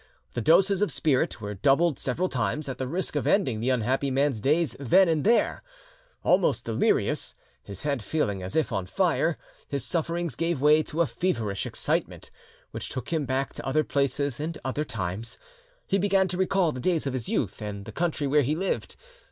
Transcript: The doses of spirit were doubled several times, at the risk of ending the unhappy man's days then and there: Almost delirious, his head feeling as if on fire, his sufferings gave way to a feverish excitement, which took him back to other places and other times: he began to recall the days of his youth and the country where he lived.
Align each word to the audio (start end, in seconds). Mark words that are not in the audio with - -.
The 0.33 0.41
doses 0.41 0.81
of 0.81 0.91
spirit 0.91 1.41
were 1.41 1.53
doubled 1.53 1.99
several 1.99 2.27
times, 2.27 2.67
at 2.67 2.79
the 2.79 2.87
risk 2.87 3.15
of 3.15 3.27
ending 3.27 3.59
the 3.59 3.69
unhappy 3.69 4.09
man's 4.09 4.39
days 4.39 4.75
then 4.79 5.07
and 5.07 5.23
there: 5.23 5.61
Almost 6.23 6.65
delirious, 6.65 7.35
his 7.61 7.83
head 7.83 8.01
feeling 8.01 8.41
as 8.41 8.55
if 8.55 8.71
on 8.71 8.87
fire, 8.87 9.37
his 9.67 9.85
sufferings 9.85 10.35
gave 10.35 10.59
way 10.59 10.81
to 10.81 11.01
a 11.01 11.05
feverish 11.05 11.67
excitement, 11.67 12.31
which 12.71 12.89
took 12.89 13.13
him 13.13 13.27
back 13.27 13.53
to 13.53 13.63
other 13.63 13.83
places 13.83 14.39
and 14.39 14.57
other 14.65 14.83
times: 14.83 15.37
he 15.85 15.99
began 15.99 16.27
to 16.29 16.35
recall 16.37 16.71
the 16.71 16.79
days 16.79 17.05
of 17.05 17.13
his 17.13 17.29
youth 17.29 17.61
and 17.61 17.85
the 17.85 17.91
country 17.91 18.25
where 18.25 18.41
he 18.41 18.55
lived. 18.55 18.95